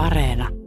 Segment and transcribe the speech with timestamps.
[0.00, 0.59] Areena.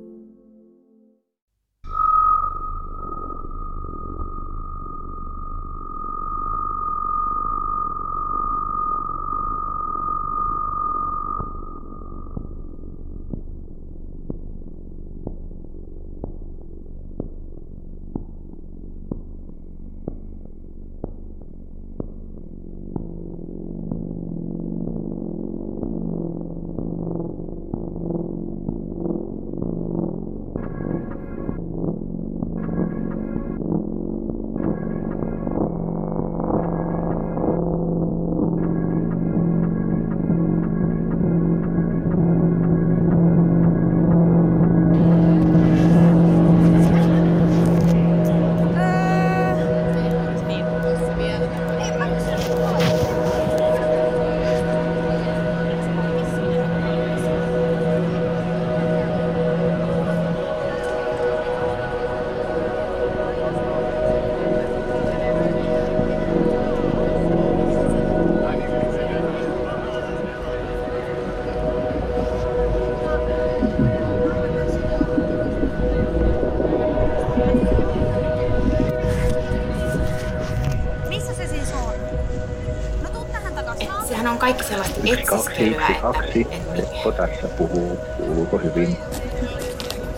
[84.44, 86.48] Kaikki sellaista kaksi, etsiskelyä, kaksi.
[86.52, 87.98] että, mi- Seppo tässä puhuu.
[88.18, 88.98] Kuuluuko hyvin?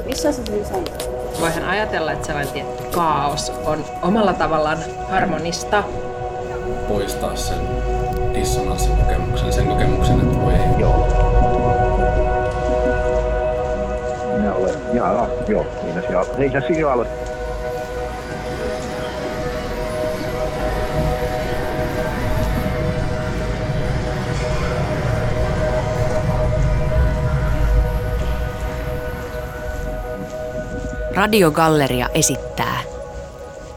[0.05, 0.83] Missä se siis on?
[1.41, 4.77] Voihan ajatella, että sellainen tietty kaos on omalla tavallaan
[5.09, 5.83] harmonista.
[6.87, 7.57] poistaa sen
[8.33, 10.59] dissonanssikokemukseni, sen kokemuksen, että voi ei.
[10.79, 11.07] Joo.
[14.37, 14.75] Minä olen.
[14.93, 15.65] Jaa, joo.
[15.81, 16.25] Siinä siellä.
[16.37, 16.87] Hei, sä siinä
[31.15, 32.81] Radiogalleria esittää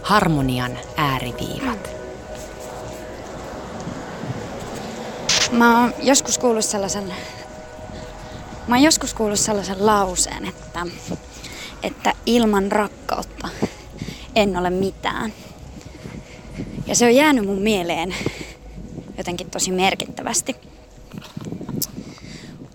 [0.02, 1.90] Harmonian ääriviivat.
[5.52, 7.14] Mä oon joskus kuullut sellaisen...
[8.68, 10.86] Mä oon joskus kuullut sellaisen lauseen, että,
[11.82, 13.48] että ilman rakkautta
[14.36, 15.32] en ole mitään.
[16.86, 18.14] Ja se on jäänyt mun mieleen
[19.18, 20.56] jotenkin tosi merkittävästi.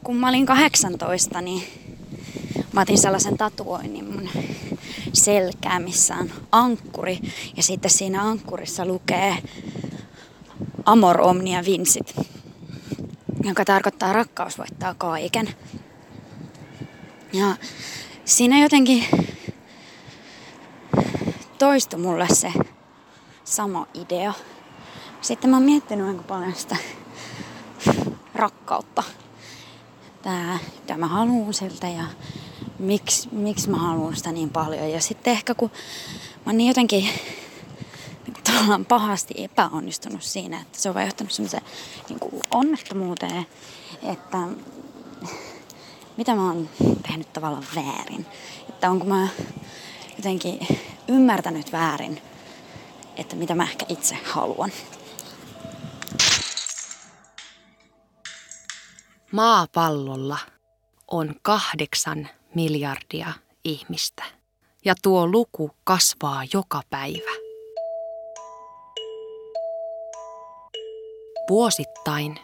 [0.03, 1.82] Kun mä olin 18, niin
[2.73, 4.29] mä otin sellaisen tatuoinnin mun
[5.13, 7.19] selkää, missä on ankkuri.
[7.57, 9.37] Ja sitten siinä ankkurissa lukee
[10.85, 12.15] Amor Omnia Vincit,
[13.43, 15.49] joka tarkoittaa rakkaus voittaa kaiken.
[17.33, 17.55] Ja
[18.25, 19.05] siinä jotenkin
[21.57, 22.53] toistui mulle se
[23.43, 24.33] sama idea.
[25.21, 26.75] Sitten mä oon miettinyt aika paljon sitä
[28.35, 29.03] rakkautta.
[30.21, 32.03] Tää, mitä mä haluan siltä ja
[32.83, 34.91] miksi, miksi mä haluan sitä niin paljon.
[34.91, 35.71] Ja sitten ehkä kun
[36.35, 41.33] mä oon niin jotenkin niin kuin tavallaan pahasti epäonnistunut siinä, että se on vaan johtanut
[41.33, 41.63] semmoiseen
[42.09, 42.19] niin
[42.51, 43.45] onnettomuuteen,
[44.03, 44.37] että
[46.17, 46.69] mitä mä oon
[47.07, 48.25] tehnyt tavallaan väärin.
[48.69, 49.27] Että onko mä
[50.17, 50.59] jotenkin
[51.07, 52.21] ymmärtänyt väärin,
[53.17, 54.71] että mitä mä ehkä itse haluan.
[59.31, 60.37] Maapallolla
[61.07, 63.33] on kahdeksan miljardia
[63.63, 64.23] ihmistä.
[64.85, 67.31] Ja tuo luku kasvaa joka päivä.
[71.49, 72.39] Vuosittain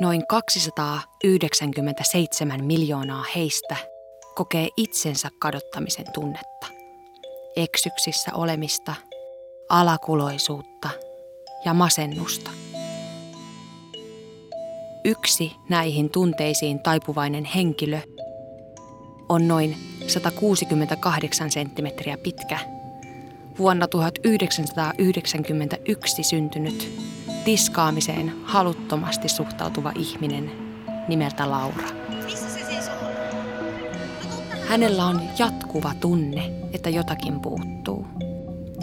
[0.00, 3.76] noin 297 miljoonaa heistä
[4.34, 6.66] kokee itsensä kadottamisen tunnetta,
[7.56, 8.94] eksyksissä olemista,
[9.68, 10.88] alakuloisuutta
[11.64, 12.50] ja masennusta.
[15.04, 18.00] Yksi näihin tunteisiin taipuvainen henkilö
[19.28, 19.76] on noin
[20.06, 22.58] 168 senttimetriä pitkä,
[23.58, 27.00] vuonna 1991 syntynyt,
[27.44, 30.50] tiskaamiseen haluttomasti suhtautuva ihminen
[31.08, 31.88] nimeltä Laura.
[32.26, 32.46] Siis?
[34.68, 38.06] Hänellä on jatkuva tunne, että jotakin puuttuu.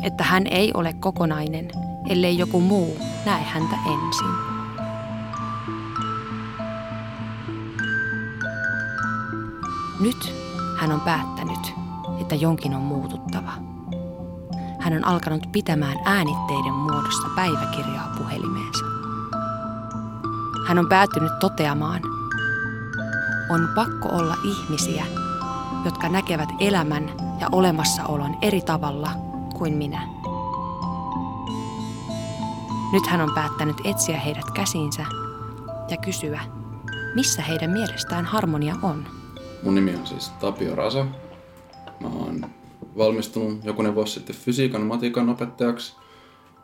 [0.04, 1.72] Että hän ei ole kokonainen,
[2.10, 4.52] ellei joku muu näe häntä ensin.
[10.03, 10.33] Nyt
[10.77, 11.73] hän on päättänyt,
[12.21, 13.51] että jonkin on muututtava.
[14.79, 18.85] Hän on alkanut pitämään äänitteiden muodossa päiväkirjaa puhelimeensa.
[20.67, 22.01] Hän on päätynyt toteamaan,
[23.50, 25.05] on pakko olla ihmisiä,
[25.85, 27.09] jotka näkevät elämän
[27.39, 29.09] ja olemassaolon eri tavalla
[29.53, 30.01] kuin minä.
[32.94, 35.05] Nyt hän on päättänyt etsiä heidät käsiinsä
[35.89, 36.41] ja kysyä,
[37.15, 39.23] missä heidän mielestään harmonia on.
[39.63, 41.06] Mun nimi on siis Tapio Rasa.
[42.00, 42.45] Mä oon
[42.98, 45.94] valmistunut jokunen vuosi sitten fysiikan matikan opettajaksi.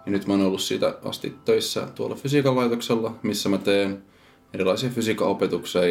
[0.05, 4.03] Ja nyt mä oon ollut siitä asti töissä tuolla fysiikan laitoksella, missä mä teen
[4.53, 5.27] erilaisia fysiikan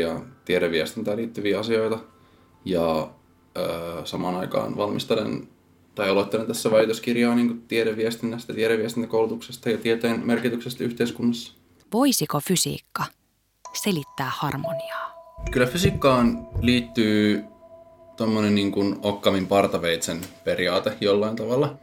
[0.00, 1.98] ja tiedeviestintään liittyviä asioita.
[2.64, 3.10] Ja
[3.58, 5.48] öö, samaan aikaan valmistelen
[5.94, 11.52] tai aloittelen tässä väitöskirjaa niin tiedeviestinnästä, tiedeviestintäkoulutuksesta ja tieteen merkityksestä yhteiskunnassa.
[11.92, 13.04] Voisiko fysiikka
[13.72, 15.17] selittää harmoniaa?
[15.50, 17.44] Kyllä fysiikkaan liittyy
[18.16, 21.78] tuommoinen niin kuin Okkamin partaveitsen periaate jollain tavalla.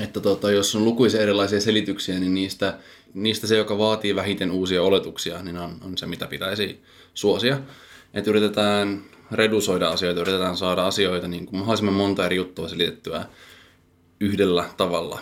[0.00, 2.78] Että tota, jos on lukuisia erilaisia selityksiä, niin niistä,
[3.14, 6.82] niistä se, joka vaatii vähiten uusia oletuksia, niin on, on se, mitä pitäisi
[7.14, 7.58] suosia.
[8.14, 9.02] Että yritetään
[9.32, 13.26] redusoida asioita, yritetään saada asioita niin kuin mahdollisimman monta eri juttua selitettyä
[14.20, 15.20] yhdellä tavalla.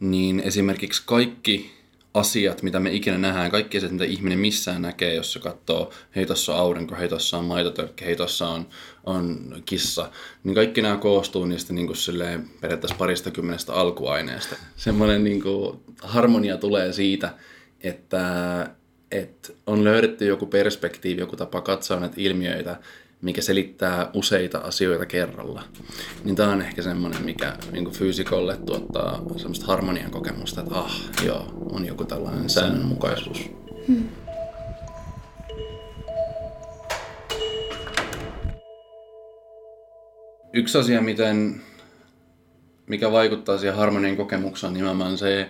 [0.00, 1.77] Niin esimerkiksi kaikki
[2.14, 6.26] asiat, mitä me ikinä nähdään, kaikki asiat, mitä ihminen missään näkee, jos se katsoo, hei
[6.26, 8.66] tossa on aurinko, hei tossa on maitotölkki, hei tossa on,
[9.04, 10.10] on kissa,
[10.44, 14.56] niin kaikki nämä koostuu niistä niin kuin silleen, periaatteessa parista kymmenestä alkuaineesta.
[14.76, 17.34] Semmoinen niin kuin, harmonia tulee siitä,
[17.80, 18.70] että,
[19.10, 22.76] että on löydetty joku perspektiivi, joku tapa katsoa näitä ilmiöitä,
[23.22, 25.62] mikä selittää useita asioita kerralla.
[26.24, 31.68] Niin tämä on ehkä semmoinen, mikä niin fyysikolle tuottaa semmoista harmonian kokemusta, että ah, joo,
[31.72, 33.50] on joku tällainen säännönmukaisuus.
[33.88, 34.08] Hmm.
[40.52, 41.60] Yksi asia, miten,
[42.86, 45.48] mikä vaikuttaa siihen harmonian kokemukseen, on nimenomaan se,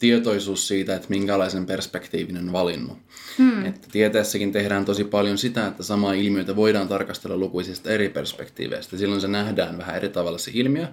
[0.00, 2.98] tietoisuus siitä, että minkälaisen perspektiivin on valinnut.
[3.38, 3.64] Hmm.
[3.64, 8.96] Että tieteessäkin tehdään tosi paljon sitä, että samaa ilmiötä voidaan tarkastella lukuisista eri perspektiiveistä.
[8.96, 10.86] Silloin se nähdään vähän eri tavalla se ilmiö.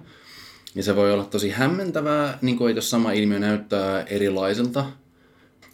[0.74, 4.84] Ja se voi olla tosi hämmentävää, niin kuin jos sama ilmiö näyttää erilaiselta.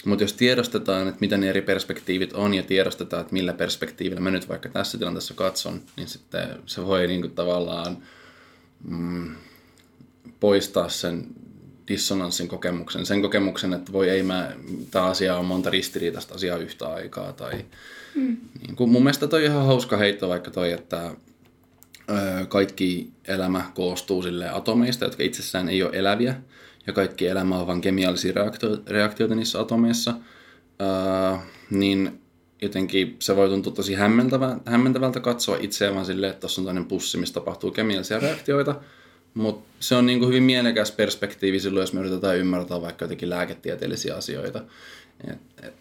[0.05, 4.31] Mutta jos tiedostetaan, että mitä ne eri perspektiivit on ja tiedostetaan, että millä perspektiivillä mä
[4.31, 7.99] nyt vaikka tässä tilanteessa katson, niin sitten se voi niin kuin tavallaan
[8.89, 9.35] mm,
[10.41, 11.27] poistaa sen
[11.89, 14.53] dissonanssin kokemuksen, sen kokemuksen, että voi ei mä,
[14.91, 17.33] tämä asia on monta ristiriitaista asiaa yhtä aikaa.
[17.33, 17.65] Tai,
[18.15, 18.37] mm.
[18.63, 21.11] niin kuin, mun mielestä toi ihan hauska heitto vaikka toi, että
[22.11, 26.35] ö, kaikki elämä koostuu sille atomeista, jotka itsessään ei ole eläviä,
[26.87, 30.15] ja kaikki elämä on vain kemiallisia reaktio- reaktioita niissä atomeissa,
[30.81, 31.39] ö,
[31.71, 32.21] niin
[32.63, 36.85] jotenkin se voi tuntua tosi hämmentävä, hämmentävältä katsoa itseään vaan silleen, että tuossa on toinen
[36.85, 38.75] pussi, missä tapahtuu kemiallisia reaktioita,
[39.35, 44.17] mutta se on niinku hyvin mielekäs perspektiivi silloin, jos me yritetään ymmärtää vaikka jotenkin lääketieteellisiä
[44.17, 44.63] asioita.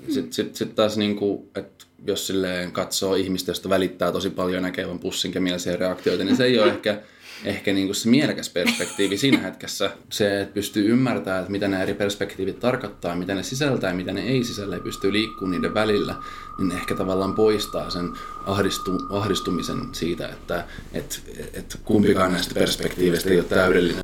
[0.09, 4.99] Sitten sit, sit taas, niinku, että jos silleen katsoo ihmistä, josta välittää tosi paljon näkevän
[4.99, 7.01] pussin kemiallisia reaktioita, niin se ei ole ehkä
[7.45, 9.91] ehkä niin kuin se mielekäs perspektiivi siinä hetkessä.
[10.09, 14.13] Se, että pystyy ymmärtämään, että mitä nämä eri perspektiivit tarkoittaa, mitä ne sisältää ja mitä
[14.13, 16.15] ne ei sisällä, ja pystyy liikkumaan niiden välillä,
[16.57, 18.09] niin ehkä tavallaan poistaa sen
[18.45, 21.21] ahdistu, ahdistumisen siitä, että et,
[21.53, 24.03] et kumpikaan näistä perspektiiveistä ei ole täydellinen.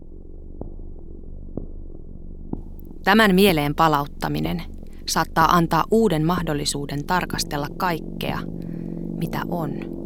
[3.03, 4.63] Tämän mieleen palauttaminen
[5.07, 8.39] saattaa antaa uuden mahdollisuuden tarkastella kaikkea,
[9.17, 9.98] mitä on.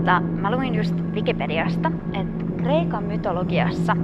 [0.00, 3.96] Tota, mä luin just Wikipediasta, että Kreikan mytologiassa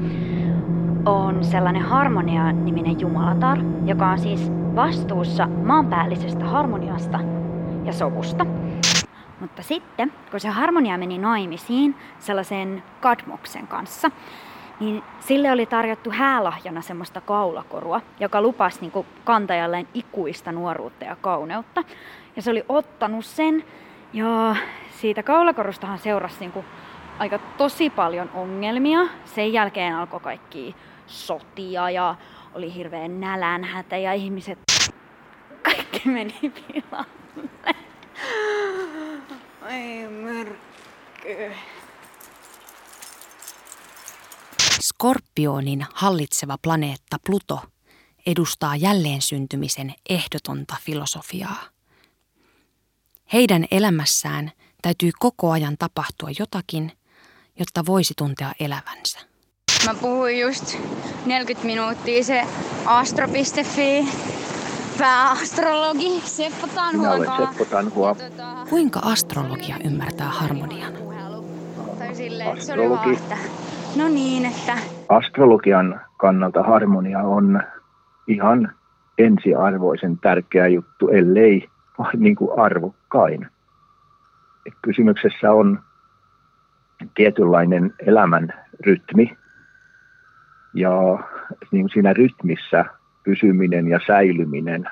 [1.06, 7.20] on sellainen harmonia-niminen jumalatar, joka on siis vastuussa maanpäällisestä harmoniasta
[7.84, 8.46] ja sovusta.
[9.41, 14.10] Mutta sitten, kun se harmonia meni naimisiin sellaisen Kadmoksen kanssa,
[14.81, 21.84] niin sille oli tarjottu häälahjana semmoista kaulakorua, joka lupasi niin kantajalleen ikuista nuoruutta ja kauneutta.
[22.36, 23.65] Ja se oli ottanut sen
[24.13, 24.56] ja
[25.01, 26.67] siitä kaulakorustahan seurasi niin kuin
[27.19, 29.01] aika tosi paljon ongelmia.
[29.25, 30.75] Sen jälkeen alkoi kaikki
[31.06, 32.15] sotia ja
[32.55, 34.58] oli hirveän nälänhätä ja ihmiset
[35.63, 37.75] kaikki meni pilalle.
[39.63, 41.53] Ai mörkky.
[44.81, 47.60] Skorpionin hallitseva planeetta Pluto
[48.27, 51.76] edustaa jälleen syntymisen ehdotonta filosofiaa.
[53.33, 54.51] Heidän elämässään
[54.83, 56.93] täytyy koko ajan tapahtua jotakin,
[57.59, 59.19] jotta voisi tuntea elävänsä.
[59.87, 60.79] Mä puhuin just
[61.27, 62.45] 40 minuuttia se
[62.87, 64.09] astro.fi
[64.99, 67.17] pääastrologi Seppo Tanhua.
[67.19, 68.15] Minä olen Seppo Tanhua.
[68.15, 70.93] Tota, Kuinka astrologia ymmärtää harmonian?
[72.53, 73.19] Astrologi.
[73.97, 74.79] No niin, että...
[75.09, 77.63] Astrologian kannalta harmonia on
[78.27, 78.73] ihan
[79.19, 81.69] ensiarvoisen tärkeä juttu, ellei
[82.17, 83.46] niin kuin arvokkain.
[84.67, 85.81] Et kysymyksessä on
[87.15, 88.53] tietynlainen elämän
[88.86, 89.36] rytmi.
[90.74, 90.91] Ja
[91.72, 92.84] niin siinä rytmissä
[93.24, 94.84] pysyminen ja säilyminen.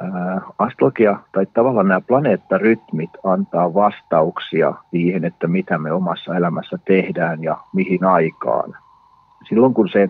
[0.00, 7.42] Ää, astrologia tai tavallaan nämä planeettarytmit antaa vastauksia siihen, että mitä me omassa elämässä tehdään
[7.42, 8.76] ja mihin aikaan.
[9.48, 10.08] Silloin kun se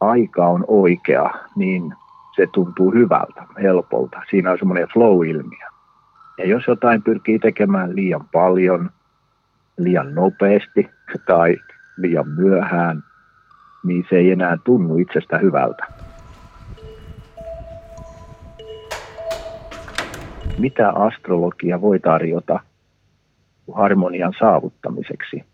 [0.00, 1.94] aika on oikea, niin
[2.36, 4.22] se tuntuu hyvältä, helpolta.
[4.30, 5.66] Siinä on semmoinen flow-ilmiö.
[6.38, 8.90] Ja jos jotain pyrkii tekemään liian paljon,
[9.78, 10.90] liian nopeasti
[11.26, 11.56] tai
[11.96, 13.04] liian myöhään,
[13.84, 15.86] niin se ei enää tunnu itsestä hyvältä.
[20.58, 22.60] Mitä astrologia voi tarjota
[23.72, 25.44] harmonian saavuttamiseksi?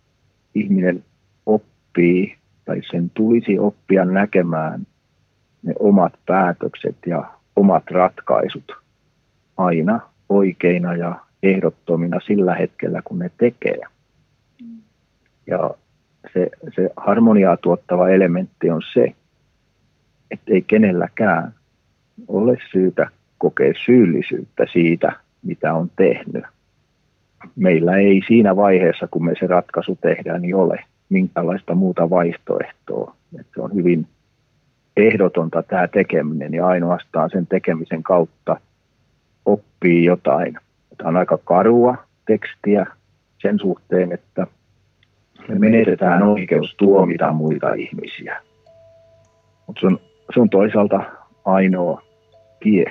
[0.55, 1.05] Ihminen
[1.47, 4.87] oppii tai sen tulisi oppia näkemään
[5.63, 7.25] ne omat päätökset ja
[7.57, 8.73] omat ratkaisut
[9.57, 13.81] aina oikeina ja ehdottomina sillä hetkellä, kun ne tekee.
[15.47, 15.71] Ja
[16.33, 19.15] se, se harmoniaa tuottava elementti on se,
[20.31, 21.55] että ei kenelläkään
[22.29, 26.45] ole syytä kokea syyllisyyttä siitä, mitä on tehnyt.
[27.57, 33.17] Meillä ei siinä vaiheessa, kun me se ratkaisu tehdään, niin ole minkäänlaista muuta vaihtoehtoa.
[33.41, 34.07] Että se on hyvin
[34.97, 38.57] ehdotonta tämä tekeminen ja ainoastaan sen tekemisen kautta
[39.45, 40.55] oppii jotain.
[40.99, 41.97] Tämä on aika karua
[42.27, 42.87] tekstiä
[43.43, 44.47] sen suhteen, että
[45.49, 48.43] me menetetään oikeus tuomita muita ihmisiä.
[49.67, 51.03] Mutta se se on toisaalta
[51.45, 52.03] ainoa
[52.63, 52.85] tie,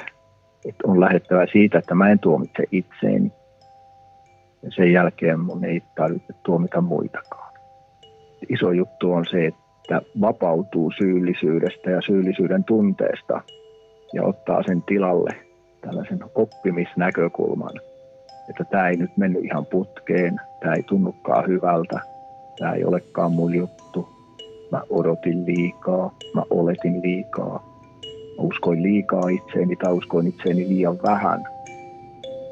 [0.65, 3.31] että on lähettävä siitä, että mä en tuomitse itseeni.
[4.63, 7.53] Ja sen jälkeen mun ei tarvitse tuomita muitakaan.
[8.50, 9.51] Iso juttu on se,
[9.98, 13.41] että vapautuu syyllisyydestä ja syyllisyyden tunteesta
[14.13, 15.36] ja ottaa sen tilalle
[15.81, 17.71] tällaisen oppimisnäkökulman,
[18.50, 22.00] että tämä ei nyt mennyt ihan putkeen, tämä ei tunnukaan hyvältä,
[22.60, 24.10] tämä ei olekaan mun juttu,
[24.71, 27.63] mä odotin liikaa, mä oletin liikaa,
[28.38, 31.43] mä uskoin liikaa itseeni tai uskoin itseeni liian vähän.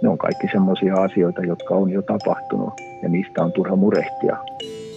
[0.02, 4.38] Ne on kaikki semmoisia asioita, jotka on jo tapahtunut ja niistä on turha murehtia.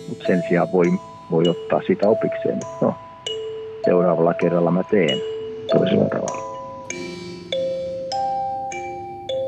[0.08, 0.86] Mutta sen sijaan voi,
[1.32, 2.94] voi ottaa sitä opikseen, että no,
[3.84, 5.18] seuraavalla kerralla mä teen
[5.72, 6.52] toisella tavalla.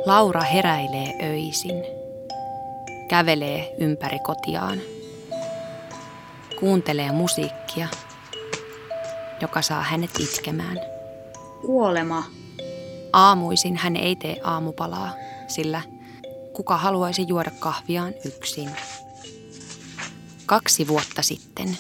[0.07, 1.85] Laura heräilee öisin.
[3.09, 4.79] Kävelee ympäri kotiaan.
[6.61, 7.89] Kuuntelee musiikkia,
[9.41, 10.81] joka saa hänet itkemään.
[11.67, 12.25] Kuolema.
[13.13, 15.11] Aamuisin hän ei tee aamupalaa,
[15.47, 15.83] sillä
[16.53, 18.71] kuka haluaisi juoda kahviaan yksin.
[20.47, 21.79] Kaksi vuotta sitten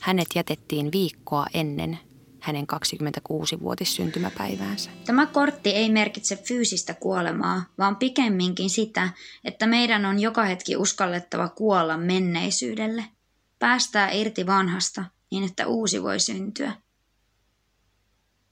[0.00, 1.98] hänet jätettiin viikkoa ennen
[2.40, 4.90] hänen 26-vuotissyntymäpäiväänsä.
[5.04, 9.08] Tämä kortti ei merkitse fyysistä kuolemaa, vaan pikemminkin sitä,
[9.44, 13.04] että meidän on joka hetki uskallettava kuolla menneisyydelle.
[13.58, 16.72] Päästää irti vanhasta niin, että uusi voi syntyä.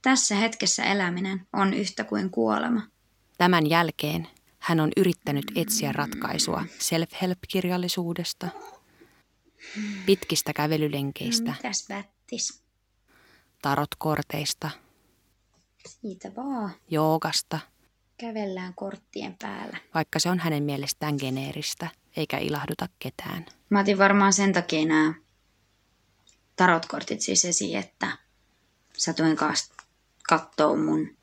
[0.01, 2.81] Tässä hetkessä eläminen on yhtä kuin kuolema.
[3.37, 4.27] Tämän jälkeen
[4.59, 8.47] hän on yrittänyt etsiä ratkaisua self-help-kirjallisuudesta,
[10.05, 12.63] pitkistä kävelylenkeistä, Mitäs Bättis?
[13.61, 14.69] tarotkorteista,
[15.87, 16.71] Siitä vaan.
[16.89, 17.59] joogasta,
[18.17, 19.77] Kävellään korttien päällä.
[19.93, 23.45] vaikka se on hänen mielestään geneeristä eikä ilahduta ketään.
[23.69, 25.13] Mä otin varmaan sen takia nämä
[26.55, 28.17] tarotkortit siis esiin, että
[28.97, 29.73] satuin kanssa
[30.29, 31.17] kattoo mun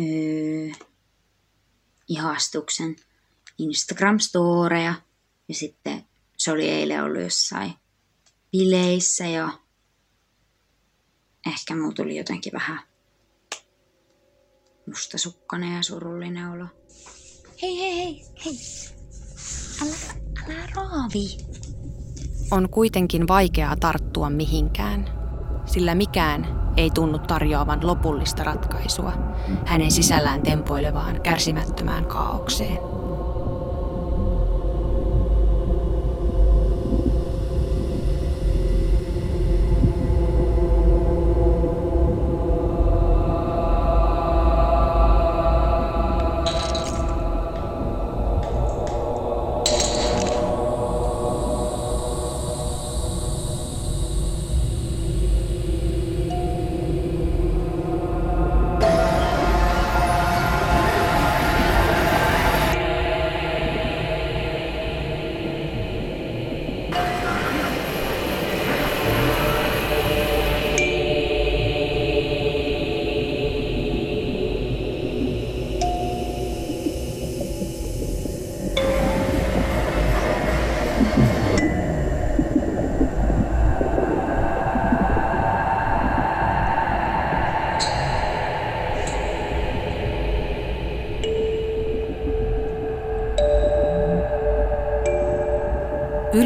[0.00, 0.86] öö,
[2.08, 2.96] ihastuksen
[3.58, 4.94] Instagram-storeja.
[5.48, 6.04] Ja sitten
[6.40, 7.72] se oli eilen ollut jossain
[8.52, 9.48] bileissä ja
[11.46, 12.80] ehkä mulla tuli jotenkin vähän
[14.86, 16.66] mustasukkainen ja surullinen olo.
[17.62, 18.58] Hei, hei, hei, hei.
[19.82, 19.96] Älä,
[20.44, 21.38] älä raavi.
[22.50, 25.04] On kuitenkin vaikeaa tarttua mihinkään,
[25.66, 29.12] sillä mikään ei tunnu tarjoavan lopullista ratkaisua
[29.66, 32.99] hänen sisällään tempoilevaan kärsimättömään kaaukseen.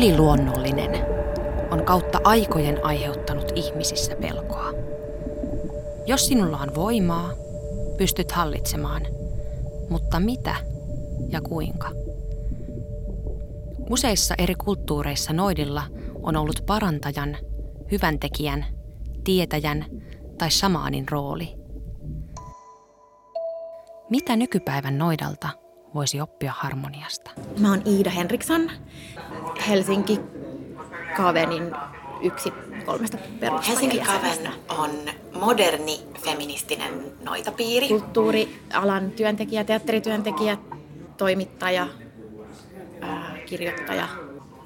[0.04, 1.06] Yliluonnollinen
[1.70, 4.70] on kautta aikojen aiheuttanut ihmisissä pelkoa.
[6.06, 7.30] Jos sinulla on voimaa,
[7.96, 9.02] pystyt hallitsemaan,
[9.88, 10.56] mutta mitä
[11.28, 11.90] ja kuinka?
[13.90, 15.82] Useissa eri kulttuureissa noidilla
[16.22, 17.36] on ollut parantajan,
[17.90, 18.66] hyväntekijän,
[19.24, 19.86] tietäjän
[20.38, 21.54] tai samaanin rooli.
[24.10, 25.48] Mitä nykypäivän noidalta
[25.94, 27.30] voisi oppia harmoniasta?
[27.58, 28.70] Mä oon Iida Henriksson,
[29.68, 30.20] Helsinki
[31.16, 31.72] Kavenin
[32.22, 32.52] yksi
[32.86, 33.70] kolmesta perustajajäsenestä.
[33.70, 34.90] Helsinki Kaven on
[35.40, 37.88] moderni feministinen noitapiiri.
[37.88, 40.58] Kulttuurialan työntekijä, teatterityöntekijä,
[41.16, 41.86] toimittaja,
[43.00, 44.08] ää, kirjoittaja.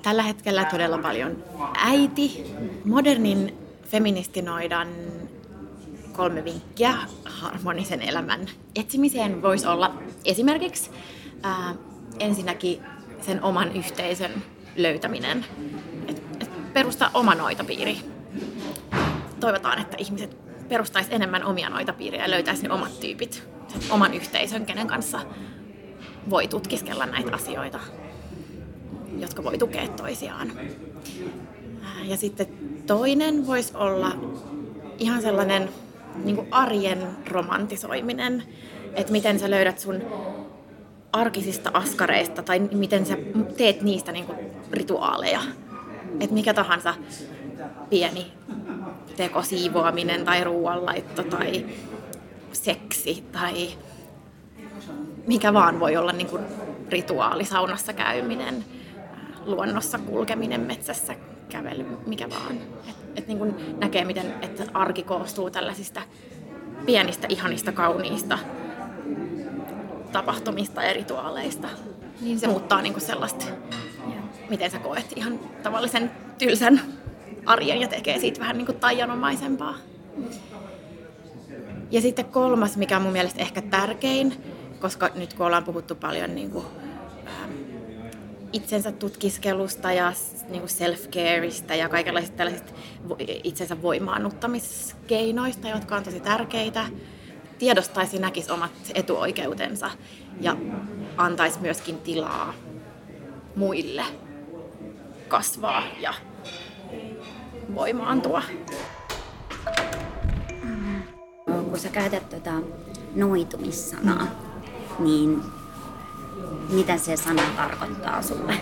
[0.02, 1.44] Tällä hetkellä todella paljon
[1.76, 2.44] äiti.
[2.84, 4.88] Modernin feministinoidan
[6.12, 10.90] kolme vinkkiä harmonisen elämän etsimiseen voisi olla esimerkiksi
[11.42, 11.74] ää,
[12.18, 12.80] ensinnäkin
[13.20, 14.30] sen oman yhteisön
[14.76, 15.44] löytäminen.
[16.08, 17.98] Et, et perustaa oma noitapiiri.
[19.40, 20.36] Toivotaan, että ihmiset
[20.68, 23.48] perustaisi enemmän omia noitapiiriä ja löytäisi ne omat tyypit,
[23.90, 25.20] oman yhteisön, kenen kanssa
[26.30, 27.80] voi tutkiskella näitä asioita,
[29.18, 30.52] jotka voi tukea toisiaan.
[32.04, 32.46] Ja sitten
[32.86, 34.12] toinen voisi olla
[34.98, 35.68] ihan sellainen
[36.24, 38.42] niin arjen romantisoiminen,
[38.94, 40.02] että miten sä löydät sun
[41.12, 43.16] arkisista askareista tai miten sä
[43.56, 44.38] teet niistä niin kuin
[44.72, 45.40] rituaaleja.
[46.20, 46.94] Että mikä tahansa
[47.90, 48.32] pieni
[49.16, 51.66] teko, siivoaminen tai ruoanlaitto tai
[52.52, 53.68] seksi tai
[55.26, 56.42] mikä vaan voi olla niin kuin
[56.88, 58.64] rituaali, saunassa käyminen,
[59.44, 61.14] luonnossa kulkeminen, metsässä
[61.48, 62.58] kävely, mikä vaan.
[62.88, 66.02] Et, et niin kuin näkee, miten että arki koostuu tällaisista
[66.86, 68.38] pienistä, ihanista, kauniista
[70.12, 71.68] tapahtumista ja rituaaleista.
[72.20, 73.44] Niin se muuttaa niin kuin sellaista,
[74.50, 76.80] miten sä koet ihan tavallisen tylsän
[77.46, 79.74] arjen ja tekee siitä vähän niin kuin taianomaisempaa.
[81.90, 84.44] Ja sitten kolmas, mikä on mun mielestä ehkä tärkein,
[84.80, 86.64] koska nyt kun ollaan puhuttu paljon niin kuin,
[87.26, 87.52] ähm,
[88.52, 90.12] itsensä tutkiskelusta ja
[90.48, 92.72] niin kuin self-careista ja kaikenlaisista tällaisista
[93.44, 96.86] itsensä voimaannuttamiskeinoista, jotka on tosi tärkeitä,
[97.58, 99.90] tiedostaisi, näkisi omat etuoikeutensa
[100.40, 100.56] ja
[101.16, 102.54] antaisi myöskin tilaa
[103.56, 104.04] muille
[105.28, 106.14] kasvaa ja
[107.74, 108.42] voimaantua.
[111.44, 112.52] Kun sä käytät tuota
[113.14, 114.26] noitumissanaa,
[114.98, 115.42] niin
[116.70, 118.54] mitä se sana tarkoittaa sulle?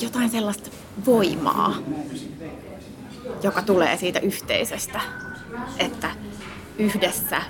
[0.00, 0.70] Jotain sellaista
[1.06, 1.74] voimaa,
[3.42, 5.00] joka tulee siitä yhteisöstä,
[5.78, 6.10] että
[6.78, 7.42] yhdessä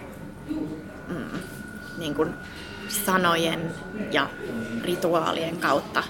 [1.08, 1.38] mm,
[1.98, 2.34] niin kuin
[2.88, 3.74] sanojen
[4.12, 4.30] ja
[4.84, 6.02] rituaalien kautta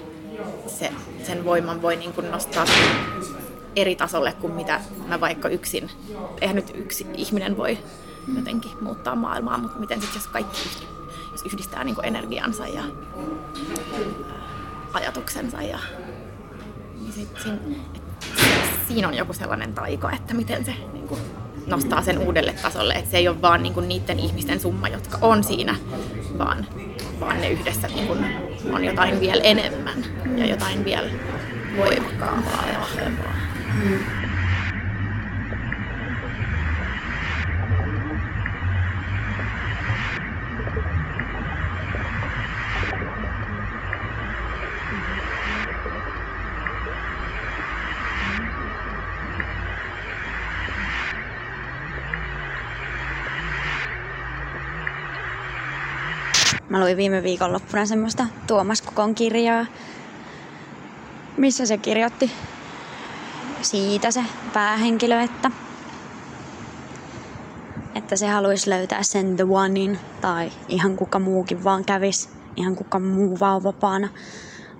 [0.67, 0.91] se,
[1.23, 2.65] sen voiman voi niin kuin nostaa
[3.75, 5.89] eri tasolle kuin mitä mä vaikka yksin.
[6.41, 7.77] Eihän nyt yksi ihminen voi
[8.35, 10.69] jotenkin muuttaa maailmaa, mutta miten sitten jos kaikki
[11.31, 12.83] jos yhdistää niin kuin energiansa ja
[14.93, 15.79] ajatuksensa ja
[16.99, 17.59] niin sit siinä,
[18.87, 21.21] siinä on joku sellainen taiko, että miten se niin kuin,
[21.71, 25.17] nostaa sen uudelle tasolle, että se ei ole vaan niin kuin niiden ihmisten summa, jotka
[25.21, 25.75] on siinä,
[26.37, 26.67] vaan,
[27.19, 28.25] vaan ne yhdessä niin kuin,
[28.73, 30.05] on jotain vielä enemmän
[30.35, 31.09] ja jotain vielä
[31.77, 33.33] voimakkaampaa ja vahvempaa.
[33.83, 34.20] Mm.
[56.81, 59.65] Luin viime viikonloppuna semmoista Tuomas Kukon kirjaa,
[61.37, 62.31] missä se kirjoitti
[63.61, 65.51] siitä se päähenkilö, että,
[67.95, 72.99] että se haluaisi löytää sen the onein tai ihan kuka muukin vaan kävis, ihan kuka
[72.99, 74.09] muu vaan vapaana.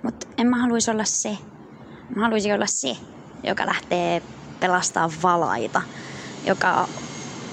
[0.02, 1.38] Mutta en mä haluaisi olla se.
[2.16, 2.96] Mä haluaisin olla se,
[3.42, 4.22] joka lähtee
[4.60, 5.82] pelastaa valaita,
[6.46, 6.88] joka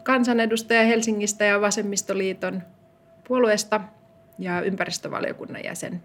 [0.03, 2.63] kansanedustaja Helsingistä ja Vasemmistoliiton
[3.27, 3.81] puolueesta
[4.39, 6.03] ja ympäristövaliokunnan jäsen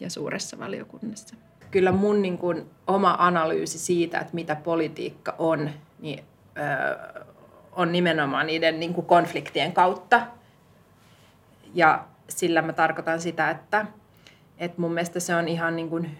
[0.00, 1.36] ja suuressa valiokunnassa.
[1.70, 6.24] Kyllä mun niin kuin, oma analyysi siitä, että mitä politiikka on, niin,
[6.58, 7.22] öö,
[7.72, 10.20] on nimenomaan niiden niin kuin, konfliktien kautta.
[11.74, 13.86] Ja sillä mä tarkoitan sitä, että,
[14.58, 16.16] että mun mielestä se on ihan niin kuin,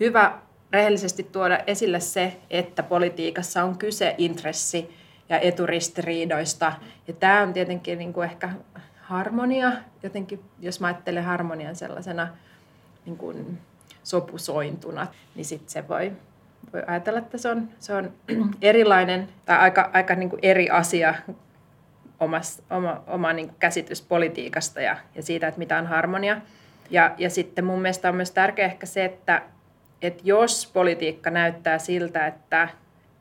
[0.00, 0.38] hyvä
[0.72, 4.96] rehellisesti tuoda esille se, että politiikassa on kyse intressi-
[5.28, 6.72] ja eturistiriidoista.
[7.08, 8.50] Ja tämä on tietenkin niin kuin ehkä
[9.00, 12.28] harmonia, jotenkin jos mä ajattelen harmonian sellaisena
[13.06, 13.58] niin kuin
[14.02, 16.12] sopusointuna, niin sitten se voi,
[16.72, 18.12] voi ajatella, että se on, se on
[18.62, 21.14] erilainen tai aika, aika niin kuin eri asia
[22.20, 26.40] omas, oma, oma niin käsitys politiikasta ja, ja siitä, että mitä on harmonia.
[26.90, 29.42] Ja, ja sitten mun mielestä on myös tärkeää ehkä se, että,
[30.02, 32.68] että jos politiikka näyttää siltä, että,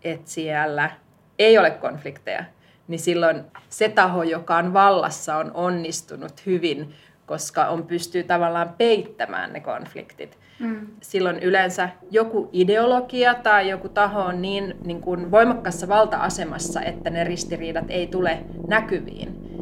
[0.03, 0.91] että siellä
[1.39, 2.43] ei ole konflikteja,
[2.87, 6.95] niin silloin se taho, joka on vallassa, on onnistunut hyvin,
[7.29, 10.39] koska on pystyy tavallaan peittämään ne konfliktit.
[10.59, 10.87] Mm.
[11.01, 17.23] Silloin yleensä joku ideologia tai joku taho on niin, niin kuin voimakkaassa valta-asemassa, että ne
[17.23, 19.61] ristiriidat ei tule näkyviin.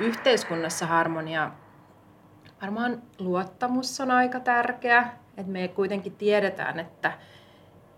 [0.00, 1.50] Yhteiskunnassa harmonia,
[2.62, 5.08] varmaan luottamus on aika tärkeä.
[5.36, 7.12] Et me kuitenkin tiedetään, että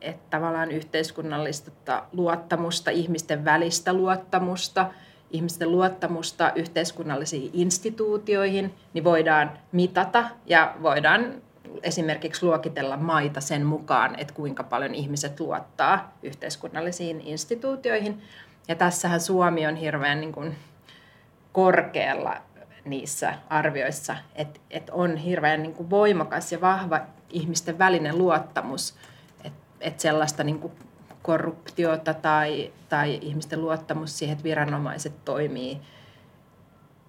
[0.00, 4.90] että tavallaan yhteiskunnallista luottamusta, ihmisten välistä luottamusta,
[5.30, 11.34] ihmisten luottamusta yhteiskunnallisiin instituutioihin, niin voidaan mitata ja voidaan
[11.82, 18.22] esimerkiksi luokitella maita sen mukaan, että kuinka paljon ihmiset luottaa yhteiskunnallisiin instituutioihin.
[18.68, 20.56] Ja tässähän Suomi on hirveän niin kuin
[21.52, 22.36] korkealla
[22.84, 28.94] niissä arvioissa, että, että on hirveän niin kuin voimakas ja vahva ihmisten välinen luottamus–
[29.80, 30.72] että sellaista niin kuin
[31.22, 35.80] korruptiota tai, tai ihmisten luottamus siihen, että viranomaiset toimii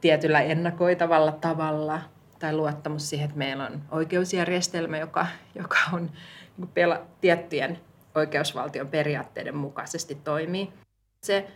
[0.01, 2.01] tietyllä ennakoitavalla tavalla
[2.39, 6.11] tai luottamus siihen, että meillä on oikeusjärjestelmä, joka, joka on
[6.57, 7.79] niin pela, tiettyjen
[8.15, 10.73] oikeusvaltion periaatteiden mukaisesti toimii.
[11.23, 11.47] Se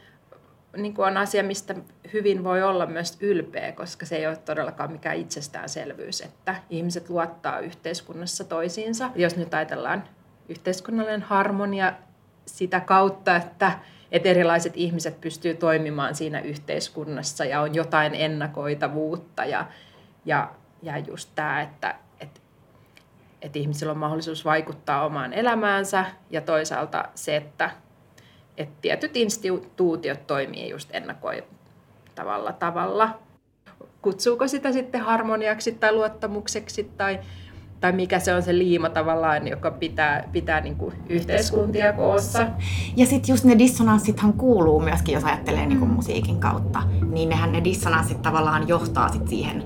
[0.77, 1.75] niin kuin on asia, mistä
[2.13, 7.59] hyvin voi olla myös ylpeä, koska se ei ole todellakaan mikään itsestäänselvyys, että ihmiset luottaa
[7.59, 9.09] yhteiskunnassa toisiinsa.
[9.15, 10.03] Jos nyt ajatellaan
[10.49, 11.93] yhteiskunnallinen harmonia
[12.45, 13.79] sitä kautta, että,
[14.11, 19.65] että erilaiset ihmiset pystyy toimimaan siinä yhteiskunnassa ja on jotain ennakoitavuutta ja,
[20.25, 20.51] ja,
[20.81, 22.39] ja just tämä, että, että,
[23.41, 27.71] että ihmisillä on mahdollisuus vaikuttaa omaan elämäänsä ja toisaalta se, että,
[28.57, 33.19] että tietyt instituutiot toimii just ennakoitavalla tavalla.
[34.01, 37.19] Kutsuuko sitä sitten harmoniaksi tai luottamukseksi tai
[37.83, 42.47] tai mikä se on se liima tavallaan, joka pitää, pitää niin kuin yhteiskuntia koossa.
[42.95, 45.95] Ja sitten just ne dissonanssithan kuuluu myöskin, jos ajattelee niin kuin mm.
[45.95, 49.63] musiikin kautta, niin nehän ne dissonanssit tavallaan johtaa sit siihen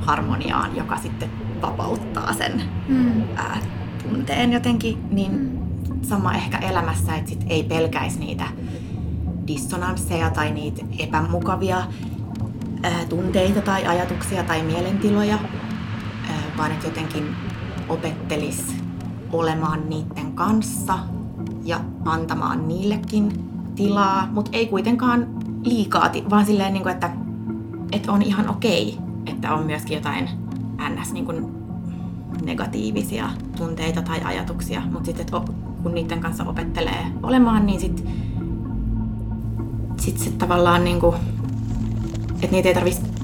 [0.00, 1.30] harmoniaan, joka sitten
[1.62, 3.22] vapauttaa sen mm.
[3.36, 3.58] ää,
[4.02, 6.02] tunteen jotenkin, niin mm.
[6.02, 8.44] sama ehkä elämässä, että sit ei pelkäisi niitä
[9.46, 15.38] dissonansseja tai niitä epämukavia ää, tunteita tai ajatuksia tai mielentiloja,
[16.56, 17.36] vaan että jotenkin
[17.88, 18.74] opettelis
[19.32, 20.98] olemaan niiden kanssa
[21.64, 23.32] ja antamaan niillekin
[23.74, 25.26] tilaa, mutta ei kuitenkaan
[25.62, 27.10] liikaa, vaan silleen, niin kuin, että,
[27.92, 30.28] että on ihan okei, että on myöskin jotain
[30.88, 31.12] ns.
[31.12, 31.46] Niin kuin
[32.44, 35.26] negatiivisia tunteita tai ajatuksia, mutta sitten
[35.82, 38.06] kun niiden kanssa opettelee olemaan, niin sitten
[40.00, 41.16] sit, sit tavallaan niin kuin,
[42.42, 43.15] että niitä ei tarvitsisi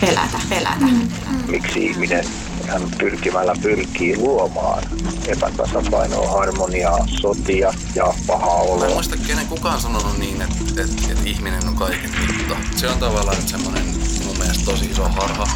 [0.00, 0.86] pelätä, pelätä.
[0.86, 1.08] Mm.
[1.48, 2.24] Miksi ihminen
[2.68, 4.82] hän pyrkimällä pyrkii luomaan
[5.28, 8.86] epätasapainoa, harmoniaa, sotia ja pahaa oloa.
[8.86, 12.56] En muista, kenen kukaan sanonut niin, että, että, että ihminen on kaiken mitta.
[12.76, 13.84] Se on tavallaan semmoinen
[14.26, 15.46] mun mielestä tosi iso harha.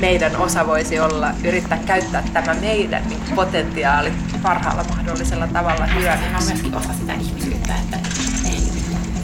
[0.00, 3.02] Meidän osa voisi olla yrittää käyttää tämä meidän
[3.34, 6.28] potentiaali parhaalla mahdollisella tavalla hyödyksi.
[6.30, 7.98] Se on myöskin osa sitä ihmisyyttä, että
[8.44, 8.60] ei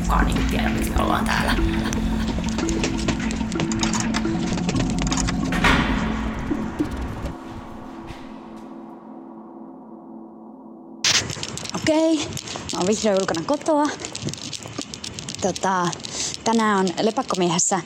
[0.03, 1.55] kukaan niin tiedä, miksi me ollaan täällä.
[11.85, 12.27] Okei, okay.
[12.73, 13.87] mä oon vihdoin ulkona kotoa.
[15.41, 15.87] Tota,
[16.45, 17.81] tänään on Lepakkomiehessä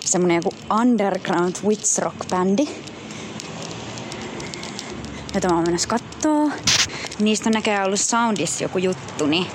[0.00, 2.68] semmonen joku underground witch rock bändi.
[5.34, 6.50] Jota mä oon menossa kattoo.
[7.18, 9.46] Niistä on näköjään ollut soundissa joku juttu, niin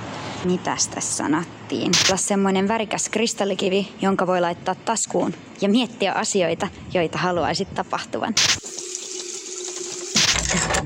[0.46, 1.92] mitäs tässä sanottiin?
[2.08, 8.34] Olla semmoinen värikäs kristallikivi, jonka voi laittaa taskuun ja miettiä asioita, joita haluaisit tapahtuvan.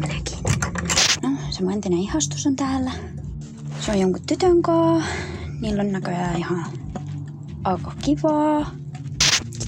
[0.01, 0.42] No,
[1.53, 2.91] se mun entinen ihastus on täällä.
[3.85, 5.03] Se on jonkun tytön kaa.
[5.61, 6.65] Niillä on näköjään ihan
[7.63, 8.71] aika kivaa.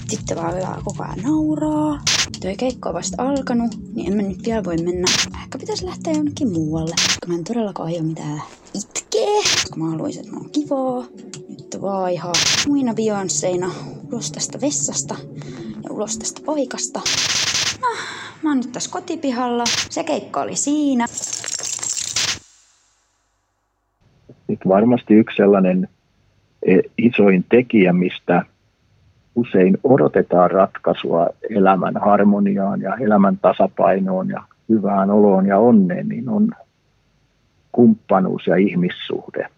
[0.08, 2.00] Sitten vaan koko ajan nauraa.
[2.40, 5.08] Tuo keikko on vasta alkanut, niin en mä nyt vielä voi mennä.
[5.42, 6.94] Ehkä pitäisi lähteä jonnekin muualle.
[7.06, 8.42] Koska mä en todellakaan aio mitään
[8.74, 9.42] itkee.
[9.42, 11.06] Koska mä haluaisin, että mä oon kivaa.
[11.48, 12.34] Nyt vaan ihan
[12.66, 13.72] muina Beyoncéina
[14.12, 15.16] ulos tästä vessasta
[15.84, 17.00] ja ulos tästä paikasta.
[17.80, 17.88] No,
[18.42, 19.64] mä oon nyt tässä kotipihalla.
[19.90, 21.06] Se keikka oli siinä.
[24.48, 25.88] Nyt varmasti yksi sellainen
[26.66, 28.42] e, isoin tekijä, mistä
[29.34, 36.50] usein odotetaan ratkaisua elämän harmoniaan ja elämän tasapainoon ja hyvään oloon ja onneen, niin on
[37.72, 39.48] kumppanuus ja ihmissuhde.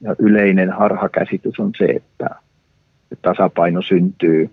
[0.00, 2.30] Ja yleinen harhakäsitys on se, että
[3.22, 4.50] tasapaino syntyy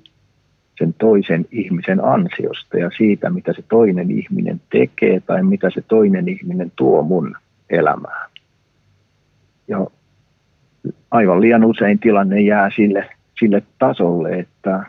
[0.77, 6.27] sen toisen ihmisen ansiosta ja siitä, mitä se toinen ihminen tekee tai mitä se toinen
[6.27, 7.35] ihminen tuo mun
[7.69, 8.29] elämään.
[9.67, 9.87] Ja
[11.11, 14.85] aivan liian usein tilanne jää sille, sille tasolle, että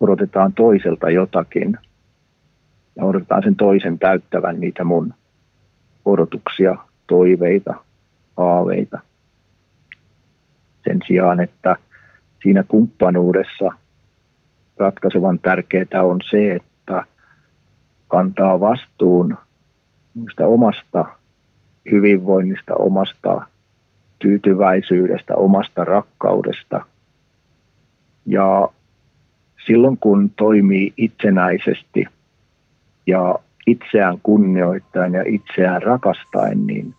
[0.00, 1.78] odotetaan toiselta jotakin
[2.96, 5.14] ja odotetaan sen toisen täyttävän niitä mun
[6.04, 7.74] odotuksia, toiveita,
[8.36, 9.00] haaveita.
[10.84, 11.76] Sen sijaan, että
[12.42, 13.72] siinä kumppanuudessa
[14.76, 17.04] ratkaisevan tärkeää on se, että
[18.08, 19.38] kantaa vastuun
[20.40, 21.17] omasta
[21.90, 23.42] hyvinvoinnista, omasta
[24.18, 26.84] tyytyväisyydestä, omasta rakkaudesta.
[28.26, 28.68] Ja
[29.66, 32.06] silloin kun toimii itsenäisesti
[33.06, 33.34] ja
[33.66, 36.94] itseään kunnioittain ja itseään rakastaen, niin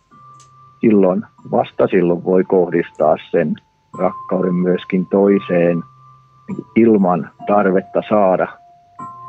[0.80, 3.54] silloin, vasta silloin voi kohdistaa sen
[3.98, 5.82] rakkauden myöskin toiseen
[6.76, 8.48] ilman tarvetta saada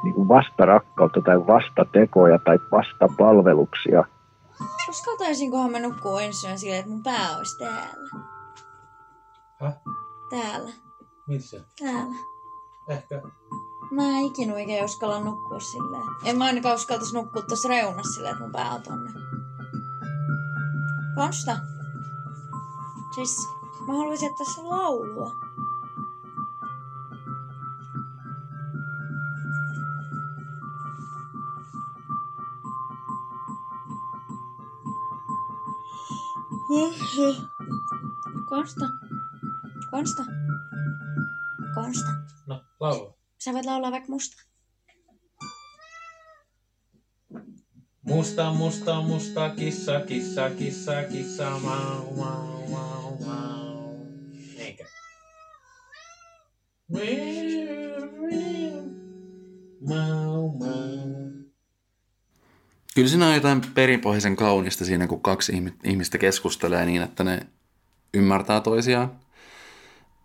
[0.04, 4.04] niin kuin vastarakkautta tai vastatekoja tai vastapalveluksia.
[4.90, 8.10] Uskaltaisinkohan mä nukkua ensin silleen, että mun pää olisi täällä.
[9.62, 9.74] Häh?
[10.30, 10.72] Täällä.
[11.28, 11.62] Missä?
[11.80, 12.16] Täällä.
[12.88, 13.22] Ehkä.
[13.92, 16.04] Mä en ikinä oikein uskalla nukkua silleen.
[16.26, 19.12] En mä ainakaan uskaltaisi nukkua tuossa reunassa silleen, että mun pää on tonne.
[21.16, 21.58] Konsta.
[23.16, 23.38] Siis
[23.88, 25.41] mä haluaisin, että tässä laulua.
[38.50, 38.88] Konsta.
[39.92, 40.24] Konsta.
[41.74, 42.12] Konsta.
[42.48, 43.14] No, laula.
[43.44, 44.42] Sä voit laulaa vaikka musta.
[48.02, 54.08] Musta, musta, musta, kissa, kissa, kissa, kissa, mau, mau, mau, mau.
[54.58, 54.86] Eikä.
[56.90, 57.00] Mau,
[59.82, 60.21] mau.
[63.02, 67.40] Kyllä siinä on jotain perinpohjaisen kaunista siinä, kun kaksi ihmistä keskustelee niin, että ne
[68.14, 69.12] ymmärtää toisiaan.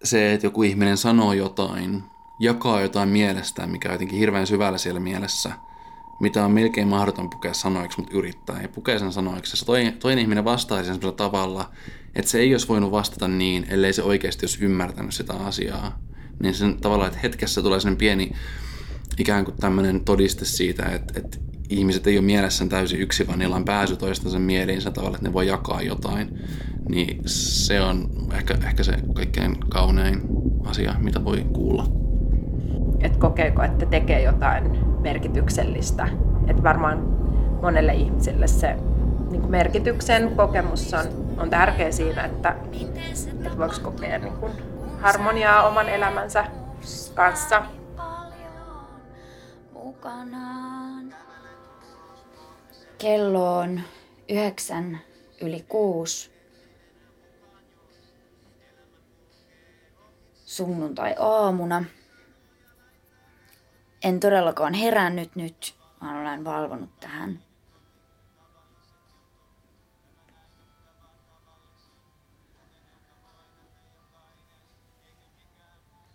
[0.04, 2.02] Se, että joku ihminen sanoo jotain,
[2.40, 5.52] jakaa jotain mielestään, mikä on jotenkin hirveän syvällä siellä mielessä,
[6.20, 9.56] mitä on melkein mahdoton pukea sanoiksi, mutta yrittää ja pukee sen sanoiksi.
[9.62, 11.70] Ja toinen, toinen ihminen vastaa sen tavalla,
[12.14, 15.98] että se ei olisi voinut vastata niin, ellei se oikeasti olisi ymmärtänyt sitä asiaa.
[16.42, 18.32] Niin sen tavallaan, että hetkessä tulee sen pieni
[19.18, 23.56] ikään kuin tämmöinen todiste siitä, että, että ihmiset ei ole mielessään täysin yksi, vaan niillä
[23.56, 26.38] on pääsy toistensa mieliinsä tavalla, että ne voi jakaa jotain.
[26.88, 30.20] Niin se on ehkä, ehkä se kaikkein kaunein
[30.64, 31.86] asia, mitä voi kuulla.
[33.00, 36.08] Että kokeeko, että tekee jotain merkityksellistä.
[36.46, 36.98] Että varmaan
[37.62, 38.76] monelle ihmiselle se
[39.30, 41.06] niin kuin merkityksen kokemus on,
[41.38, 42.56] on tärkeä siinä, että,
[43.44, 44.52] että voiko kokea niin kuin
[45.00, 46.44] harmoniaa oman elämänsä
[47.14, 47.62] kanssa.
[49.72, 50.85] Mukanaan.
[52.98, 53.80] Kello on
[54.28, 55.00] yhdeksän
[55.40, 56.30] yli kuusi.
[60.44, 61.84] Sunnuntai-aamuna.
[64.04, 67.42] En todellakaan herännyt nyt, vaan olen valvonut tähän.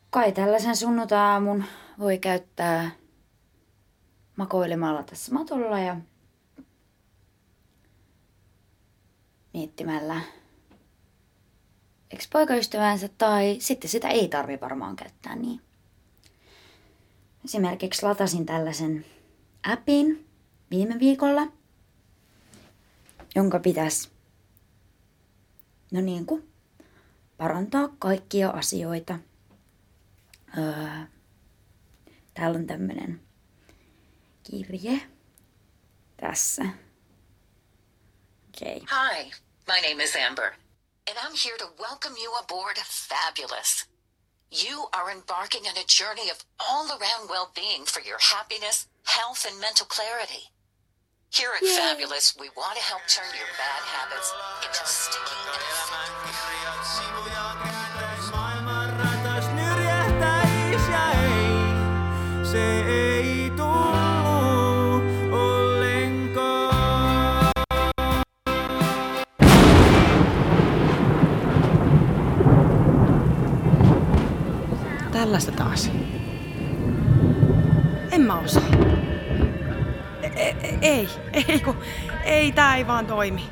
[0.09, 1.63] Kai tällaisen sunnuntai-aamun
[1.99, 2.91] voi käyttää
[4.35, 5.95] makoilemalla tässä matolla ja
[9.53, 10.21] miettimällä
[12.11, 15.61] ex-poikaystävänsä tai sitten sitä ei tarvi varmaan käyttää niin.
[17.45, 19.05] Esimerkiksi latasin tällaisen
[19.63, 20.27] appin
[20.71, 21.47] viime viikolla,
[23.35, 24.09] jonka pitäisi
[25.91, 26.51] no niin kuin,
[27.37, 29.19] parantaa kaikkia asioita.
[30.57, 30.87] Öö,
[32.33, 33.21] täällä on tämmöinen
[34.43, 35.01] kirje
[36.17, 36.65] tässä.
[38.61, 38.83] Okay.
[38.89, 39.31] Hi,
[39.67, 40.53] my name is Amber,
[41.07, 43.85] and I'm here to welcome you aboard Fabulous.
[44.51, 49.47] You are embarking on a journey of all around well being for your happiness, health,
[49.49, 50.53] and mental clarity.
[51.33, 55.63] Here at Fabulous, we want to help turn your bad habits into sticky and
[57.33, 57.90] Maailman
[75.21, 75.91] Tällaista taas.
[78.11, 78.63] En mä osaa.
[80.21, 81.77] E- e- ei, ei kun,
[82.23, 83.49] ei tää ei vaan toimi.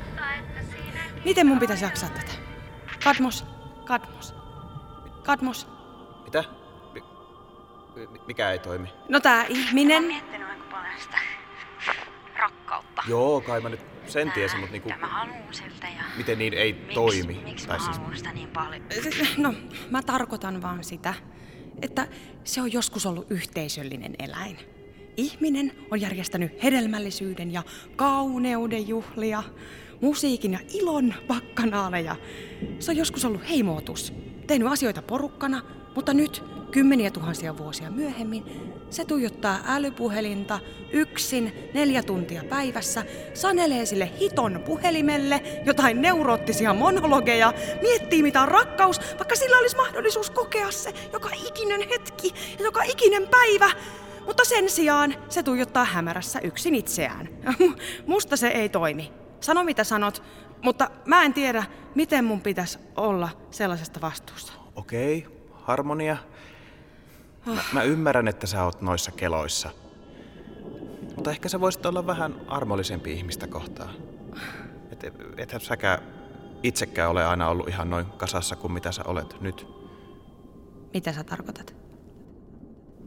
[1.24, 2.32] Miten mun pitäisi jaksaa tätä?
[3.04, 3.44] Kadmos,
[3.84, 4.34] Kadmos,
[5.22, 5.68] Kadmos.
[6.24, 6.44] Mitä?
[6.92, 7.02] Mi-
[8.06, 8.88] mi- mikä ei toimi?
[9.08, 10.02] No tää ihminen.
[10.02, 11.18] miettinyt aika paljon sitä
[12.38, 13.02] rakkautta.
[13.08, 16.54] Joo, kai mä nyt sen tiesin, mutta niinku, Mitä mä haluun siltä ja miten niin
[16.54, 17.40] ei miksi, toimi?
[17.44, 18.82] miksi mä siis, haluun sitä niin paljon.
[19.36, 19.54] No,
[19.90, 21.14] mä tarkoitan vaan sitä,
[21.82, 22.08] että
[22.44, 24.56] se on joskus ollut yhteisöllinen eläin.
[25.16, 27.62] Ihminen on järjestänyt hedelmällisyyden ja
[27.96, 29.42] kauneuden juhlia,
[30.00, 32.16] musiikin ja ilon bakkanaaleja.
[32.78, 34.12] Se on joskus ollut heimootus,
[34.46, 35.62] tehnyt asioita porukkana,
[35.94, 38.44] mutta nyt, kymmeniä tuhansia vuosia myöhemmin,
[38.90, 48.22] se tuijottaa älypuhelinta yksin neljä tuntia päivässä, sanelee sille hiton puhelimelle jotain neuroottisia monologeja, miettii
[48.22, 53.28] mitä on rakkaus, vaikka sillä olisi mahdollisuus kokea se joka ikinen hetki ja joka ikinen
[53.28, 53.70] päivä.
[54.26, 57.28] Mutta sen sijaan se tuijottaa hämärässä yksin itseään.
[58.06, 59.12] Musta se ei toimi.
[59.40, 60.22] Sano mitä sanot,
[60.62, 64.52] mutta mä en tiedä, miten mun pitäisi olla sellaisesta vastuussa.
[64.76, 65.39] okei,
[65.70, 66.16] harmonia.
[67.46, 69.70] Mä, mä ymmärrän, että sä oot noissa keloissa.
[71.16, 73.94] Mutta ehkä sä voisit olla vähän armollisempi ihmistä kohtaan.
[74.92, 75.04] Et,
[75.36, 75.98] ethän säkään
[76.62, 79.66] itsekään ole aina ollut ihan noin kasassa kuin mitä sä olet nyt.
[80.94, 81.74] Mitä sä tarkoitat?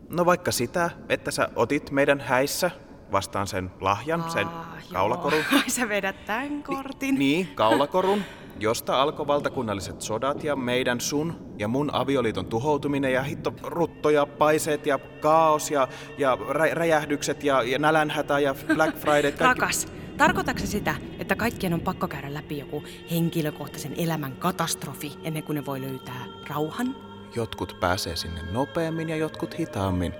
[0.09, 2.71] No vaikka sitä, että sä otit meidän häissä
[3.11, 4.47] vastaan sen lahjan, sen
[4.93, 5.43] kaulakorun.
[5.63, 7.15] Ai sä vedät tämän kortin.
[7.15, 8.23] Niin, kaulakorun,
[8.59, 14.25] josta alkoi valtakunnalliset sodat ja meidän sun ja mun avioliiton tuhoutuminen ja hitto rutto ja
[14.25, 15.87] paiseet ja kaos ja,
[16.17, 19.31] ja rä- räjähdykset ja, ja nälänhätä ja Black Friday.
[19.31, 19.43] Kaikki...
[19.43, 19.87] Rakas,
[20.17, 25.65] tarkoitatko sitä, että kaikkien on pakko käydä läpi joku henkilökohtaisen elämän katastrofi ennen kuin ne
[25.65, 26.95] voi löytää rauhan?
[27.35, 30.13] Jotkut pääsee sinne nopeammin ja jotkut hitaammin.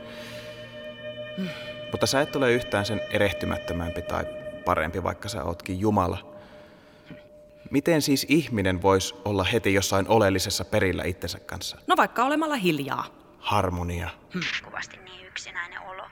[1.92, 4.26] Mutta sä et ole yhtään sen erehtymättömämpi tai
[4.66, 6.33] parempi, vaikka sä ootkin Jumala.
[7.74, 11.78] Miten siis ihminen voisi olla heti jossain oleellisessa perillä itsensä kanssa?
[11.88, 13.06] No vaikka olemalla hiljaa.
[13.40, 14.10] Harmonia.
[14.64, 16.04] Kovasti niin yksinäinen olo.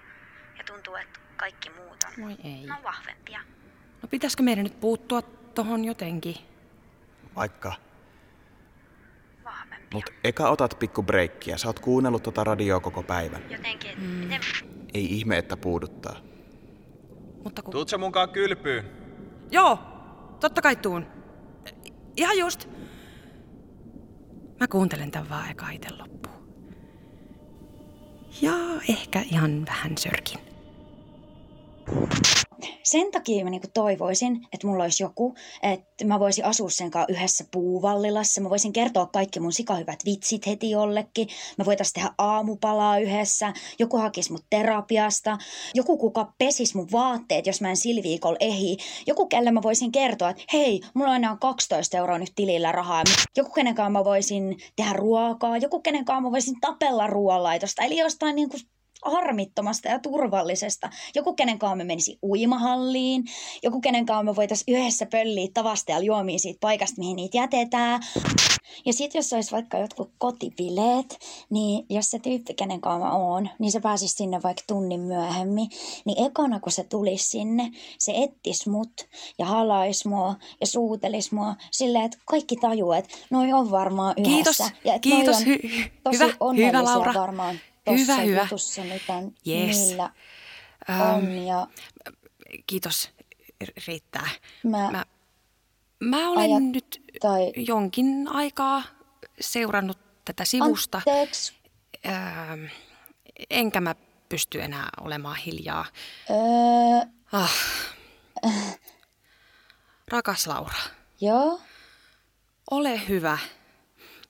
[0.58, 2.68] Ja tuntuu, että kaikki muut on, Voi ei.
[2.78, 3.40] on vahvempia.
[4.02, 5.22] No pitäisikö meidän nyt puuttua
[5.56, 6.36] tohon jotenkin?
[7.36, 7.74] Vaikka.
[9.94, 11.58] Mut eka otat pikku breikkiä.
[11.58, 13.42] Sä oot kuunnellut tota radioa koko päivän.
[13.52, 14.42] Jotenkin, että miten
[14.94, 16.16] Ei ihme, että puuduttaa.
[17.44, 17.72] Mutta kun...
[17.72, 18.86] Tuut sä munkaan kylpyyn?
[19.52, 19.80] Joo,
[20.40, 21.21] totta kai tuun.
[22.18, 22.70] Ihan just.
[24.60, 26.42] Mä kuuntelen tän vaan eka ite loppuun.
[28.42, 28.54] Ja
[28.90, 30.40] ehkä ihan vähän sörkin.
[32.92, 37.14] Sen takia mä niinku toivoisin, että mulla olisi joku, että mä voisin asua sen kanssa
[37.14, 38.42] yhdessä puuvallilassa.
[38.42, 41.28] Mä voisin kertoa kaikki mun sikahyvät vitsit heti jollekin.
[41.58, 43.54] Me voitaisiin tehdä aamupalaa yhdessä.
[43.80, 45.38] Joku hakisi mut terapiasta.
[45.74, 48.78] Joku, kuka pesis mun vaatteet, jos mä en sillä viikolla ehi.
[49.08, 53.04] Joku, kelle mä voisin kertoa, että hei, mulla on enää 12 euroa nyt tilillä rahaa.
[53.38, 55.58] Joku, kenen kanssa mä voisin tehdä ruokaa.
[55.58, 57.84] Joku, kenen kanssa mä voisin tapella ruoanlaitosta.
[57.84, 58.58] Eli jostain niinku
[59.06, 60.90] harmittomasta ja turvallisesta.
[61.16, 63.24] Joku, kenen kanssa me menisi uimahalliin.
[63.64, 68.02] Joku, kenen kanssa me voitaisiin yhdessä pölliä tavasta ja juomia siitä paikasta, mihin niitä jätetään.
[68.86, 73.50] Ja sitten jos olisi vaikka jotkut kotibileet, niin jos se tyyppi, kenen kanssa mä oon,
[73.60, 75.70] niin se pääsisi sinne vaikka tunnin myöhemmin,
[76.06, 79.08] niin ekana kun se tulisi sinne, se ettis mut
[79.40, 84.64] ja halais mua ja suutelis mua silleen, että kaikki tajuu, että noi on varmaan yhdessä.
[84.64, 86.34] Kiitos, ja kiitos, on hy- tosi hyvä,
[86.68, 87.14] hyvä Laura.
[87.14, 87.60] varmaan
[87.90, 88.42] Hyvä, hyvä.
[88.42, 89.14] jutussa, mitä
[89.48, 89.78] Yes.
[89.78, 90.10] niillä
[90.90, 91.38] Ähm, on.
[91.46, 91.68] Ja
[92.68, 93.10] Kiitos,
[93.88, 94.30] riittää.
[94.64, 95.06] mä, Mä,
[96.00, 98.84] Mä olen Ajat- nyt tai- jonkin aikaa
[99.40, 100.98] seurannut tätä sivusta.
[100.98, 101.54] Anteeksi.
[102.08, 102.66] Ähm,
[103.50, 103.96] enkä mä
[104.30, 105.86] pysty enää olemaan hiljaa.
[106.30, 107.52] Öö, Ah.
[110.08, 110.80] Rakas Laura,
[111.22, 111.62] joo.
[112.72, 113.38] ole hyvä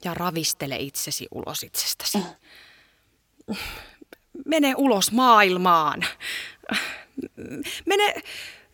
[0.04, 2.18] ja ravistele itsesi ulos itsestäsi.
[4.45, 6.06] Mene ulos maailmaan.
[7.86, 8.16] Mene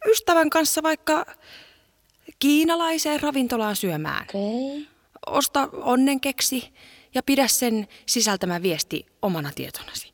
[0.08, 1.26] ystävän kanssa vaikka
[2.40, 4.26] kiinalaiseen ravintolaan syömään.
[4.30, 4.86] Okay.
[5.26, 6.74] Osta onnenkeksi
[7.14, 10.14] ja pidä sen sisältämä viesti omana tietonasi.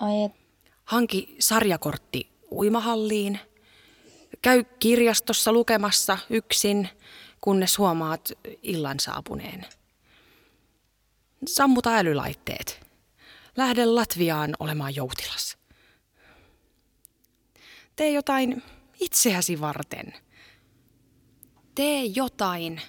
[0.00, 0.32] Ai et,
[0.84, 3.38] Hanki sarjakortti uimahalliin.
[4.42, 6.88] Käy kirjastossa lukemassa yksin,
[7.40, 8.32] kunnes huomaat
[8.62, 9.66] illan saapuneen.
[11.46, 12.85] Sammuta älylaitteet.
[13.56, 15.56] Lähde Latviaan olemaan joutilas.
[17.96, 18.62] Tee jotain
[19.00, 20.14] itseäsi varten.
[21.74, 22.80] Tee jotain,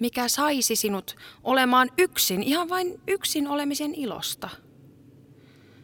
[0.00, 4.48] mikä saisi sinut olemaan yksin, ihan vain yksin olemisen ilosta.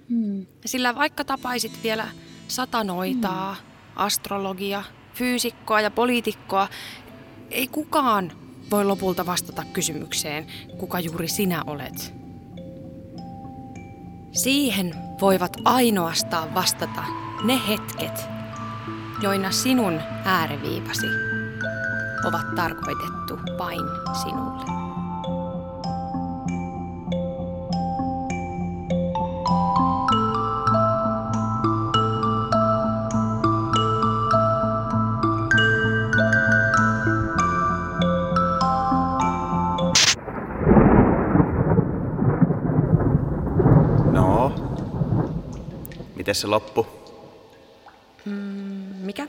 [0.09, 0.47] hmm.
[0.66, 2.09] Sillä vaikka tapaisit vielä
[2.49, 3.57] satanoitaa,
[3.97, 4.84] astrologia,
[5.14, 6.68] fyysikkoa ja poliitikkoa,
[7.51, 8.32] ei kukaan
[8.70, 10.47] voi lopulta vastata kysymykseen,
[10.78, 12.18] kuka juuri sinä olet.
[14.43, 17.05] Siihen voivat ainoastaan vastata
[17.45, 18.26] ne hetket,
[19.22, 21.07] joina sinun ääreviivasi
[22.28, 23.80] ovat tarkoitettu vain
[24.22, 24.64] sinulle.
[30.11, 30.18] No,
[46.29, 46.87] miten se loppu?
[48.24, 48.33] Mm,
[49.01, 49.26] mikä?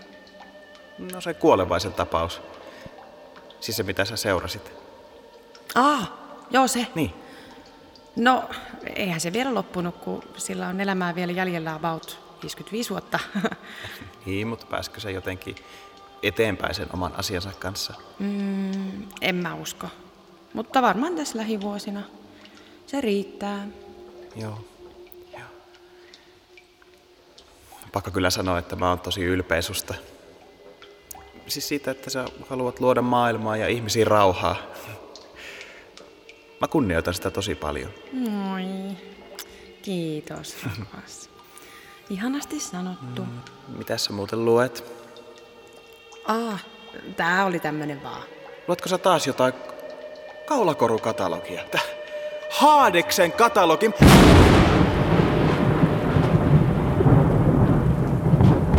[1.13, 2.41] No se kuolevaisen tapaus.
[3.59, 4.71] Siis se, mitä sä seurasit.
[5.75, 6.11] Ah,
[6.51, 6.87] joo se.
[6.95, 7.13] Niin.
[8.15, 8.49] No,
[8.95, 13.19] eihän se vielä loppunut, kun sillä on elämää vielä jäljellä about 55 vuotta.
[14.25, 15.55] Niin, mutta pääskö se jotenkin
[16.23, 17.93] eteenpäin sen oman asiansa kanssa?
[18.19, 19.87] mm, en mä usko.
[20.53, 22.03] Mutta varmaan tässä lähivuosina.
[22.87, 23.67] Se riittää.
[24.35, 24.65] Joo.
[25.33, 25.41] Joo.
[27.91, 29.93] Pakko kyllä sanoa, että mä oon tosi ylpeä susta.
[31.47, 34.55] Siis siitä, että sä haluat luoda maailmaa ja ihmisiin rauhaa.
[36.61, 37.91] Mä kunnioitan sitä tosi paljon.
[38.13, 38.63] Moi.
[39.81, 41.29] Kiitos, rakas.
[42.09, 43.21] Ihanasti sanottu.
[43.21, 43.77] Mm.
[43.77, 44.83] Mitäs sä muuten luet?
[46.25, 46.65] Ah,
[47.15, 48.23] tää oli tämmönen vaan.
[48.67, 49.53] Luetko sä taas jotain
[50.45, 51.63] kaulakorukatalogia?
[51.71, 51.81] Tää
[52.49, 53.89] Haadeksen katalogi.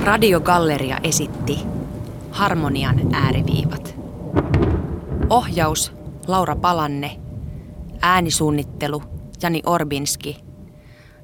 [0.04, 1.58] Radiogalleria esitti
[2.30, 3.94] Harmonian ääriviivat.
[5.30, 5.92] Ohjaus
[6.26, 7.20] Laura Palanne.
[8.02, 9.02] Äänisuunnittelu
[9.42, 10.36] Jani Orbinski.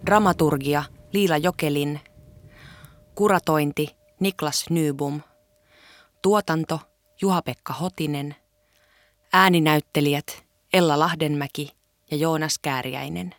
[0.07, 2.01] Dramaturgia Liila Jokelin.
[3.15, 5.21] Kuratointi Niklas Nybum.
[6.23, 6.81] Tuotanto
[7.23, 8.37] Juha-Pekka Hotinen.
[9.33, 11.71] Ääninäyttelijät Ella Lahdenmäki
[12.11, 13.35] ja Joonas Kääriäinen.